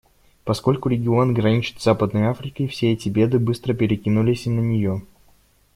Поскольку 0.45 0.89
регион 0.89 1.35
граничит 1.35 1.79
с 1.79 1.83
Западной 1.83 2.27
Африкой, 2.31 2.67
все 2.67 2.91
эти 2.91 3.07
беды 3.07 3.37
быстро 3.37 3.75
перекинулось 3.75 4.47
и 4.47 4.49
на 4.49 4.59
нее. 4.61 5.03